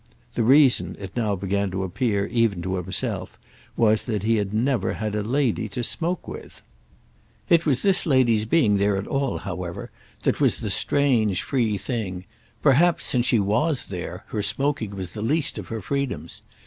The 0.33 0.41
reason, 0.43 0.95
it 0.97 1.15
now 1.15 1.35
began 1.35 1.69
to 1.69 1.83
appear 1.83 2.25
even 2.25 2.63
to 2.63 2.77
himself, 2.77 3.37
was 3.77 4.05
that 4.05 4.23
he 4.23 4.37
had 4.37 4.51
never 4.51 4.93
had 4.93 5.13
a 5.13 5.21
lady 5.21 5.69
to 5.69 5.83
smoke 5.83 6.27
with. 6.27 6.63
It 7.49 7.67
was 7.67 7.83
this 7.83 8.07
lady's 8.07 8.45
being 8.45 8.77
there 8.77 8.97
at 8.97 9.05
all, 9.05 9.37
however, 9.37 9.91
that 10.23 10.41
was 10.41 10.57
the 10.57 10.71
strange 10.71 11.43
free 11.43 11.77
thing; 11.77 12.25
perhaps, 12.63 13.05
since 13.05 13.27
she 13.27 13.37
was 13.39 13.85
there, 13.89 14.23
her 14.29 14.41
smoking 14.41 14.95
was 14.95 15.11
the 15.13 15.21
least 15.21 15.59
of 15.59 15.67
her 15.67 15.81
freedoms. 15.83 16.41